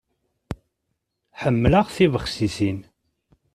Ḥemmleɣ 1.41 1.85
tibexsisin. 1.95 2.79